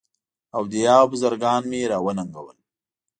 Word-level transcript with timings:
اولیاء 0.57 0.99
او 1.01 1.07
بزرګان 1.11 1.61
مي 1.69 1.81
را 1.91 1.97
وننګول. 2.05 2.57